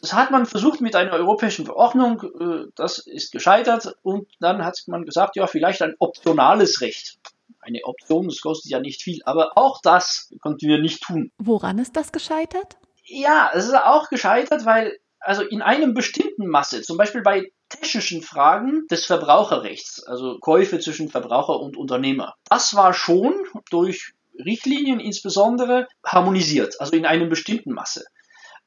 [0.00, 4.82] Das hat man versucht mit einer europäischen Verordnung, äh, das ist gescheitert und dann hat
[4.86, 7.18] man gesagt, ja, vielleicht ein optionales Recht.
[7.60, 11.32] Eine Option, das kostet ja nicht viel, aber auch das konnten wir nicht tun.
[11.38, 12.76] Woran ist das gescheitert?
[13.04, 18.22] Ja, es ist auch gescheitert, weil also in einem bestimmten Masse, zum Beispiel bei technischen
[18.22, 23.34] Fragen des Verbraucherrechts, also Käufe zwischen Verbraucher und Unternehmer, das war schon
[23.70, 24.12] durch
[24.44, 28.04] Richtlinien insbesondere harmonisiert, also in einem bestimmten Maße.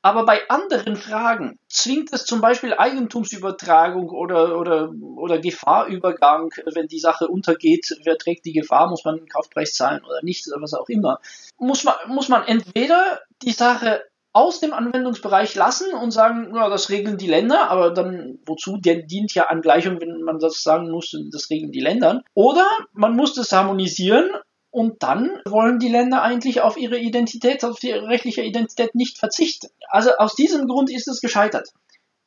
[0.01, 6.99] Aber bei anderen Fragen zwingt es zum Beispiel Eigentumsübertragung oder, oder, oder Gefahrübergang, wenn die
[6.99, 10.73] Sache untergeht, wer trägt die Gefahr, muss man den Kaufpreis zahlen oder nicht, oder was
[10.73, 11.19] auch immer.
[11.58, 14.03] Muss man, muss man entweder die Sache
[14.34, 18.77] aus dem Anwendungsbereich lassen und sagen, ja, das regeln die Länder, aber dann wozu?
[18.77, 22.21] Der dient ja Angleichung, wenn man das sagen muss, das regeln die Länder.
[22.36, 24.30] Oder man muss das harmonisieren
[24.71, 29.67] und dann wollen die Länder eigentlich auf ihre Identität, auf ihre rechtliche Identität nicht verzichten.
[29.89, 31.69] Also aus diesem Grund ist es gescheitert.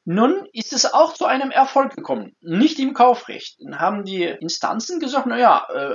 [0.04, 2.34] Nun ist es auch zu einem Erfolg gekommen.
[2.40, 3.58] Nicht im Kaufrecht.
[3.60, 5.94] Dann haben die Instanzen gesagt, naja, äh,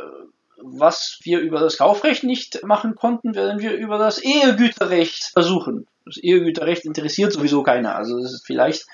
[0.58, 5.88] was wir über das Kaufrecht nicht machen konnten, werden wir über das Ehegüterrecht versuchen.
[6.06, 7.96] Das Ehegüterrecht interessiert sowieso keiner.
[7.96, 8.86] Also es ist vielleicht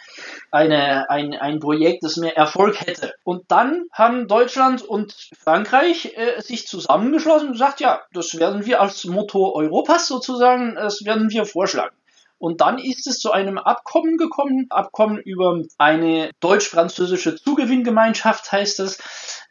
[0.50, 3.14] eine, ein, ein Projekt, das mehr Erfolg hätte.
[3.24, 8.82] Und dann haben Deutschland und Frankreich äh, sich zusammengeschlossen und gesagt, ja, das werden wir
[8.82, 11.96] als Motor Europas sozusagen, das werden wir vorschlagen.
[12.42, 18.98] Und dann ist es zu einem Abkommen gekommen, Abkommen über eine deutsch-französische Zugewinngemeinschaft heißt es.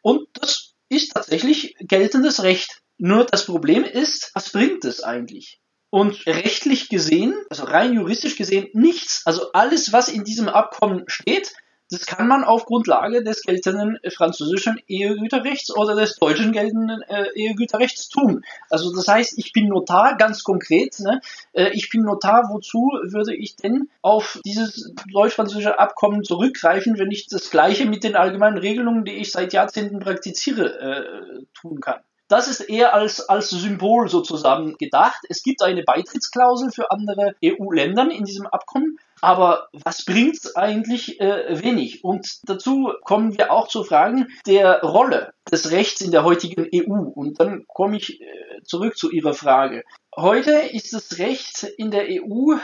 [0.01, 2.81] Und das ist tatsächlich geltendes Recht.
[2.97, 5.61] Nur das Problem ist, was bringt es eigentlich?
[5.91, 9.23] Und rechtlich gesehen, also rein juristisch gesehen, nichts.
[9.25, 11.53] Also alles, was in diesem Abkommen steht,
[11.91, 18.07] das kann man auf Grundlage des geltenden französischen Ehegüterrechts oder des deutschen geltenden äh, Ehegüterrechts
[18.07, 18.45] tun.
[18.69, 21.19] Also das heißt, ich bin Notar, ganz konkret, ne?
[21.51, 27.27] Äh, ich bin Notar, wozu würde ich denn auf dieses deutsch-französische Abkommen zurückgreifen, wenn ich
[27.27, 31.99] das gleiche mit den allgemeinen Regelungen, die ich seit Jahrzehnten praktiziere, äh, tun kann?
[32.31, 35.19] Das ist eher als, als Symbol sozusagen gedacht.
[35.27, 38.97] Es gibt eine Beitrittsklausel für andere EU-Länder in diesem Abkommen.
[39.19, 42.05] Aber was bringt's eigentlich äh, wenig?
[42.05, 46.93] Und dazu kommen wir auch zu Fragen der Rolle des Rechts in der heutigen EU.
[46.93, 48.25] Und dann komme ich äh,
[48.63, 49.83] zurück zu Ihrer Frage.
[50.15, 52.55] Heute ist das Recht in der EU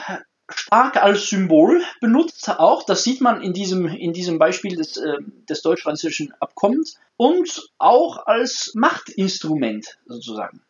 [0.50, 5.18] stark als Symbol benutzt, auch das sieht man in diesem, in diesem Beispiel des, äh,
[5.50, 10.62] des deutsch-französischen Abkommens und auch als Machtinstrument sozusagen.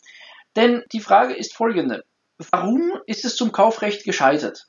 [0.56, 2.04] Denn die Frage ist folgende.
[2.52, 4.68] Warum ist es zum Kaufrecht gescheitert?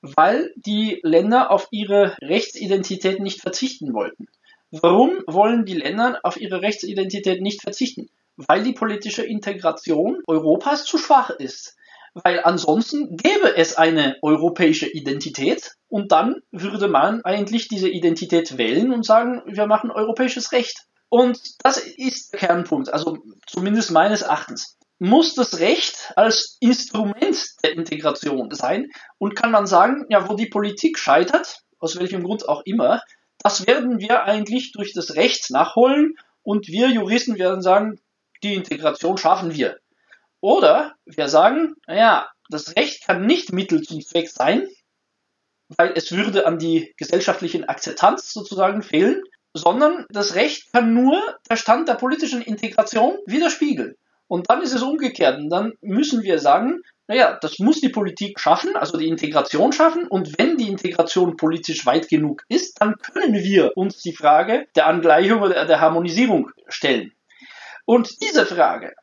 [0.00, 4.28] Weil die Länder auf ihre Rechtsidentität nicht verzichten wollten.
[4.70, 8.08] Warum wollen die Länder auf ihre Rechtsidentität nicht verzichten?
[8.36, 11.77] Weil die politische Integration Europas zu schwach ist
[12.24, 18.92] weil ansonsten gäbe es eine europäische Identität und dann würde man eigentlich diese Identität wählen
[18.92, 20.84] und sagen, wir machen europäisches Recht.
[21.08, 24.76] Und das ist der Kernpunkt, also zumindest meines Erachtens.
[24.98, 30.48] Muss das Recht als Instrument der Integration sein und kann man sagen, ja, wo die
[30.48, 33.00] Politik scheitert, aus welchem Grund auch immer,
[33.38, 38.00] das werden wir eigentlich durch das Recht nachholen und wir Juristen werden sagen,
[38.42, 39.78] die Integration schaffen wir.
[40.40, 44.68] Oder wir sagen, naja, das Recht kann nicht Mittel zum Zweck sein,
[45.76, 49.22] weil es würde an die gesellschaftlichen Akzeptanz sozusagen fehlen,
[49.52, 51.20] sondern das Recht kann nur
[51.50, 53.96] der Stand der politischen Integration widerspiegeln.
[54.28, 55.38] Und dann ist es umgekehrt.
[55.38, 60.06] Und dann müssen wir sagen, naja, das muss die Politik schaffen, also die Integration schaffen.
[60.06, 64.86] Und wenn die Integration politisch weit genug ist, dann können wir uns die Frage der
[64.86, 67.12] Angleichung oder der Harmonisierung stellen.
[67.86, 68.94] Und diese Frage,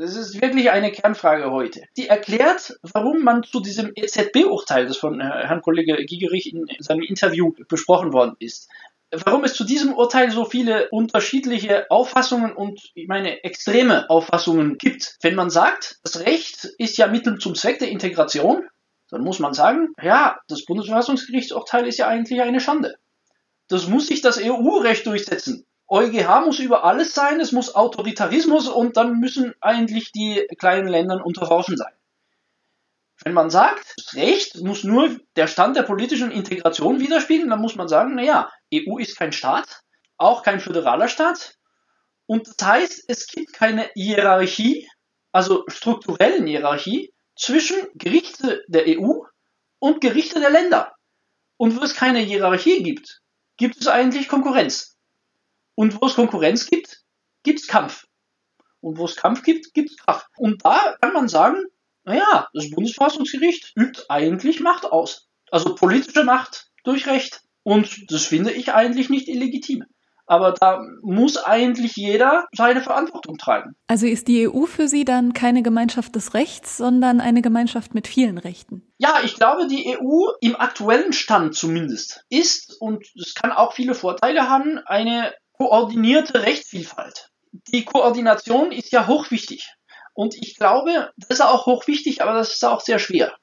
[0.00, 1.82] Das ist wirklich eine Kernfrage heute.
[1.98, 7.52] Die erklärt, warum man zu diesem EZB-Urteil, das von Herrn Kollege Gigerich in seinem Interview
[7.68, 8.70] besprochen worden ist,
[9.10, 15.18] warum es zu diesem Urteil so viele unterschiedliche Auffassungen und ich meine extreme Auffassungen gibt.
[15.20, 18.66] Wenn man sagt, das Recht ist ja Mittel zum Zweck der Integration,
[19.10, 22.94] dann muss man sagen, ja, das Bundesverfassungsgerichtsurteil ist ja eigentlich eine Schande.
[23.68, 25.66] Das muss sich das EU-Recht durchsetzen.
[25.90, 31.24] EuGH muss über alles sein, es muss Autoritarismus und dann müssen eigentlich die kleinen Länder
[31.24, 31.92] unterworfen sein.
[33.24, 37.74] Wenn man sagt, das Recht muss nur der Stand der politischen Integration widerspiegeln, dann muss
[37.74, 39.82] man sagen, naja, EU ist kein Staat,
[40.16, 41.56] auch kein föderaler Staat.
[42.26, 44.88] Und das heißt, es gibt keine Hierarchie,
[45.32, 49.24] also strukturellen Hierarchie zwischen Gerichte der EU
[49.80, 50.94] und Gerichte der Länder.
[51.56, 53.20] Und wo es keine Hierarchie gibt,
[53.56, 54.96] gibt es eigentlich Konkurrenz.
[55.80, 57.00] Und wo es Konkurrenz gibt,
[57.42, 58.06] gibt es Kampf.
[58.80, 60.26] Und wo es Kampf gibt, gibt es Krach.
[60.36, 61.56] Und da kann man sagen,
[62.04, 65.30] naja, das Bundesverfassungsgericht übt eigentlich Macht aus.
[65.50, 67.40] Also politische Macht durch Recht.
[67.62, 69.84] Und das finde ich eigentlich nicht illegitim.
[70.26, 73.74] Aber da muss eigentlich jeder seine Verantwortung tragen.
[73.86, 78.06] Also ist die EU für Sie dann keine Gemeinschaft des Rechts, sondern eine Gemeinschaft mit
[78.06, 78.82] vielen Rechten?
[78.98, 83.94] Ja, ich glaube, die EU im aktuellen Stand zumindest ist, und es kann auch viele
[83.94, 87.28] Vorteile haben, eine koordinierte Rechtsvielfalt.
[87.52, 89.74] Die Koordination ist ja hochwichtig.
[90.14, 93.36] Und ich glaube, das ist auch hochwichtig, aber das ist auch sehr schwer.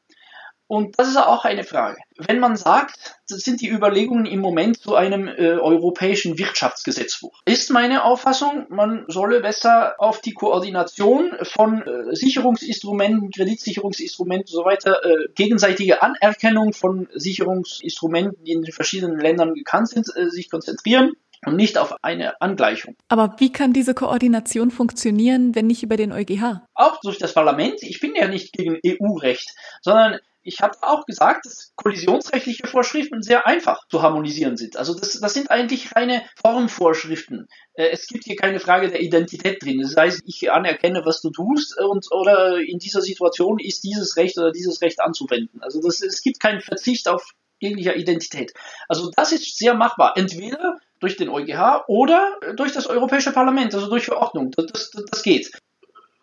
[0.67, 1.97] Und das ist auch eine Frage.
[2.17, 7.69] Wenn man sagt, das sind die Überlegungen im Moment zu einem äh, europäischen Wirtschaftsgesetzbuch, ist
[7.71, 15.05] meine Auffassung, man solle besser auf die Koordination von äh, Sicherungsinstrumenten, Kreditsicherungsinstrumenten und so weiter,
[15.05, 21.13] äh, gegenseitige Anerkennung von Sicherungsinstrumenten, die in den verschiedenen Ländern gekannt sind, äh, sich konzentrieren
[21.45, 22.95] und nicht auf eine Angleichung.
[23.07, 26.61] Aber wie kann diese Koordination funktionieren, wenn nicht über den EuGH?
[26.73, 27.83] Auch durch das Parlament.
[27.83, 33.45] Ich bin ja nicht gegen EU-Recht, sondern ich habe auch gesagt, dass kollisionsrechtliche Vorschriften sehr
[33.45, 34.77] einfach zu harmonisieren sind.
[34.77, 37.47] Also das, das sind eigentlich reine Formvorschriften.
[37.73, 39.81] Äh, es gibt hier keine Frage der Identität drin.
[39.81, 44.37] Das heißt, ich anerkenne, was du tust und oder in dieser Situation ist dieses Recht
[44.37, 45.61] oder dieses Recht anzuwenden.
[45.61, 48.53] Also das, es gibt keinen Verzicht auf jeglicher Identität.
[48.87, 50.13] Also das ist sehr machbar.
[50.15, 54.51] Entweder durch den EuGH oder durch das Europäische Parlament, also durch Verordnung.
[54.51, 55.51] Das, das, das geht.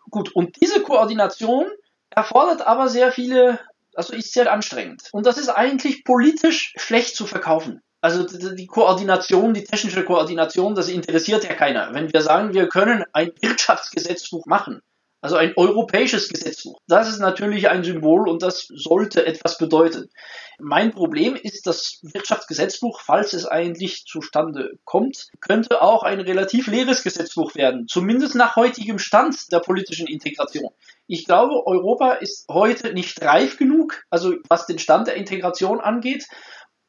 [0.09, 1.67] Gut, und diese Koordination
[2.09, 3.59] erfordert aber sehr viele,
[3.95, 5.09] also ist sehr anstrengend.
[5.11, 7.81] Und das ist eigentlich politisch schlecht zu verkaufen.
[8.01, 11.93] Also die Koordination, die technische Koordination, das interessiert ja keiner.
[11.93, 14.81] Wenn wir sagen, wir können ein Wirtschaftsgesetzbuch machen,
[15.25, 16.79] also ein europäisches Gesetzbuch.
[16.87, 20.11] Das ist natürlich ein Symbol und das sollte etwas bedeuten.
[20.59, 27.01] Mein Problem ist, das Wirtschaftsgesetzbuch, falls es eigentlich zustande kommt, könnte auch ein relativ leeres
[27.01, 30.69] Gesetzbuch werden, zumindest nach heutigem Stand der politischen Integration.
[31.07, 36.27] Ich glaube, Europa ist heute nicht reif genug, also was den Stand der Integration angeht,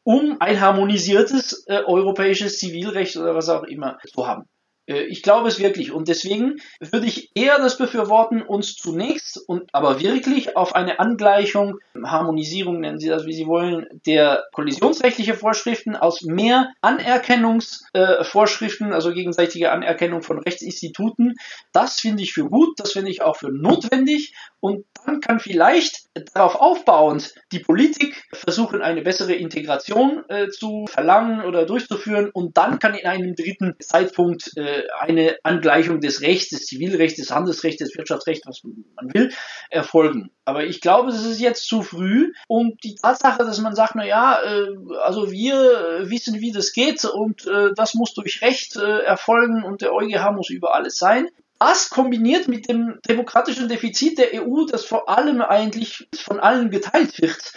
[0.05, 4.44] um ein harmonisiertes äh, europäisches Zivilrecht oder was auch immer zu haben.
[4.87, 5.92] Äh, ich glaube es wirklich.
[5.92, 11.79] Und deswegen würde ich eher das befürworten, uns zunächst und aber wirklich auf eine Angleichung,
[12.03, 19.72] Harmonisierung nennen Sie das, wie Sie wollen, der kollisionsrechtliche Vorschriften aus mehr Anerkennungsvorschriften, also gegenseitige
[19.72, 21.35] Anerkennung von Rechtsinstituten.
[21.72, 24.35] Das finde ich für gut, das finde ich auch für notwendig.
[24.61, 31.44] Und dann kann vielleicht darauf aufbauend die Politik versuchen, eine bessere Integration äh, zu verlangen
[31.44, 32.31] oder durchzuführen.
[32.33, 37.31] Und dann kann in einem dritten Zeitpunkt äh, eine Angleichung des Rechts, des Zivilrechts, des
[37.31, 39.33] Handelsrechts, des Wirtschaftsrechts, was man will,
[39.71, 40.31] erfolgen.
[40.45, 42.33] Aber ich glaube, das ist jetzt zu früh.
[42.49, 44.69] Und die Tatsache, dass man sagt, na ja, äh,
[45.03, 49.83] also wir wissen, wie das geht und äh, das muss durch Recht äh, erfolgen und
[49.83, 51.29] der EuGH muss über alles sein.
[51.59, 57.21] Das kombiniert mit dem demokratischen Defizit der EU, das vor allem eigentlich von allen geteilt
[57.21, 57.53] wird,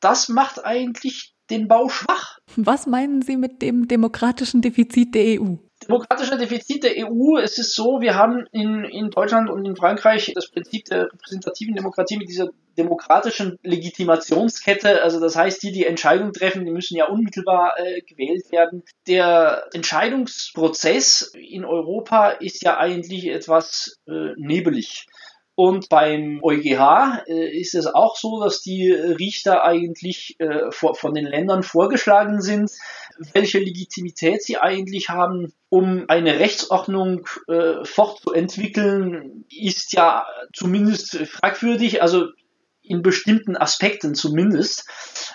[0.00, 2.38] das macht eigentlich den Bau schwach.
[2.56, 5.56] Was meinen Sie mit dem demokratischen Defizit der EU?
[5.90, 10.30] Demokratische Defizit der EU, es ist so, wir haben in, in Deutschland und in Frankreich
[10.34, 16.32] das Prinzip der repräsentativen Demokratie mit dieser demokratischen Legitimationskette, also das heißt, die, die Entscheidungen
[16.32, 18.84] treffen, die müssen ja unmittelbar äh, gewählt werden.
[19.08, 25.06] Der Entscheidungsprozess in Europa ist ja eigentlich etwas äh, nebelig.
[25.56, 31.12] Und beim EuGH äh, ist es auch so, dass die Richter eigentlich äh, vor, von
[31.12, 32.70] den Ländern vorgeschlagen sind,
[33.32, 42.26] welche Legitimität sie eigentlich haben, um eine Rechtsordnung äh, fortzuentwickeln, ist ja zumindest fragwürdig, also
[42.82, 44.88] in bestimmten Aspekten zumindest.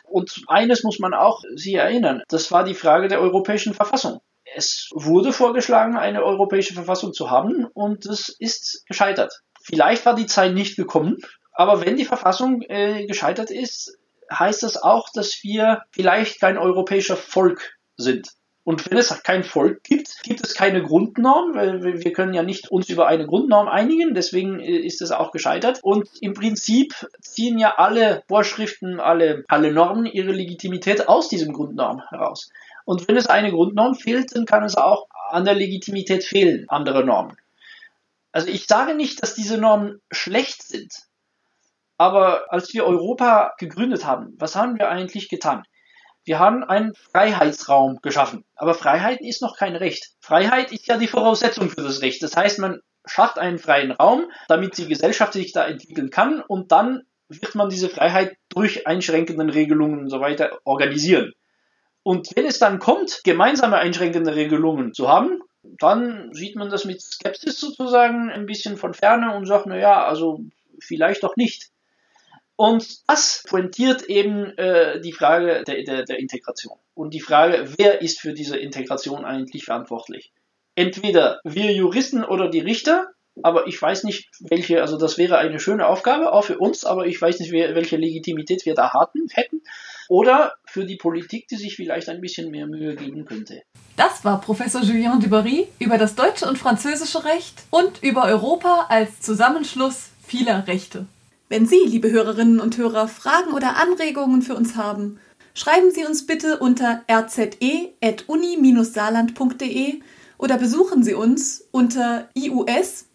[0.04, 4.20] Und eines muss man auch sich erinnern, das war die Frage der europäischen Verfassung.
[4.56, 10.28] Es wurde vorgeschlagen, eine europäische Verfassung zu haben und es ist gescheitert Vielleicht war die
[10.28, 11.18] Zeit nicht gekommen,
[11.52, 13.98] aber wenn die Verfassung äh, gescheitert ist,
[14.32, 18.30] heißt das auch, dass wir vielleicht kein europäischer Volk sind.
[18.66, 22.72] Und wenn es kein Volk gibt, gibt es keine Grundnorm, weil wir können ja nicht
[22.72, 25.80] uns über eine Grundnorm einigen, deswegen äh, ist es auch gescheitert.
[25.84, 32.02] Und im Prinzip ziehen ja alle Vorschriften, alle, alle Normen ihre Legitimität aus diesem Grundnorm
[32.10, 32.50] heraus.
[32.86, 37.06] Und wenn es eine Grundnorm fehlt, dann kann es auch an der Legitimität fehlen, andere
[37.06, 37.38] Normen.
[38.32, 40.92] Also ich sage nicht, dass diese Normen schlecht sind,
[41.98, 45.64] aber als wir Europa gegründet haben, was haben wir eigentlich getan?
[46.26, 48.44] Wir haben einen Freiheitsraum geschaffen.
[48.56, 50.10] Aber Freiheit ist noch kein Recht.
[50.20, 52.22] Freiheit ist ja die Voraussetzung für das Recht.
[52.24, 56.72] Das heißt, man schafft einen freien Raum, damit die Gesellschaft sich da entwickeln kann und
[56.72, 61.34] dann wird man diese Freiheit durch einschränkende Regelungen und so weiter organisieren.
[62.04, 65.42] Und wenn es dann kommt, gemeinsame einschränkende Regelungen zu haben,
[65.80, 70.06] dann sieht man das mit Skepsis sozusagen ein bisschen von ferne und sagt, na ja,
[70.06, 70.40] also
[70.80, 71.70] vielleicht doch nicht.
[72.58, 76.78] Und das pointiert eben äh, die Frage der, der, der Integration.
[76.94, 80.32] Und die Frage, wer ist für diese Integration eigentlich verantwortlich?
[80.76, 83.08] Entweder wir Juristen oder die Richter,
[83.44, 87.06] aber ich weiß nicht, welche, also das wäre eine schöne Aufgabe, auch für uns, aber
[87.06, 89.62] ich weiß nicht, welche Legitimität wir da hatten, hätten.
[90.08, 93.64] Oder für die Politik, die sich vielleicht ein bisschen mehr Mühe geben könnte.
[93.98, 99.20] Das war Professor Julien Dubarry über das deutsche und französische Recht und über Europa als
[99.22, 101.08] Zusammenschluss vieler Rechte.
[101.48, 105.20] Wenn Sie, liebe Hörerinnen und Hörer, Fragen oder Anregungen für uns haben,
[105.54, 110.00] schreiben Sie uns bitte unter rze.uni-saarland.de
[110.40, 113.06] oder besuchen Sie uns unter ius-saar.eu.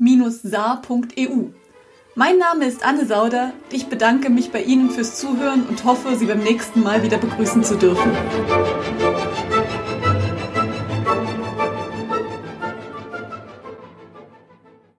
[2.15, 3.53] Mein Name ist Anne Sauder.
[3.73, 7.65] Ich bedanke mich bei Ihnen fürs Zuhören und hoffe, Sie beim nächsten Mal wieder begrüßen
[7.65, 8.13] zu dürfen.